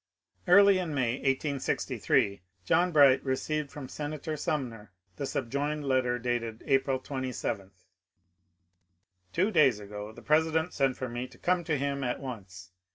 Early 0.47 0.79
in 0.79 0.95
May, 0.95 1.17
1863, 1.17 2.41
John 2.65 2.91
Bright 2.91 3.23
received 3.23 3.69
from 3.69 3.87
Senator 3.87 4.35
Sumner 4.35 4.91
the 5.17 5.27
subjoined 5.27 5.85
letter 5.85 6.17
dated 6.17 6.63
April 6.65 6.97
27:— 6.97 7.69
Two 9.31 9.51
days 9.51 9.79
ago 9.79 10.11
the 10.11 10.23
President 10.23 10.73
sent 10.73 10.97
for 10.97 11.07
me 11.07 11.27
to 11.27 11.37
come 11.37 11.63
to 11.65 11.77
him 11.77 12.03
at 12.03 12.19
once. 12.19 12.71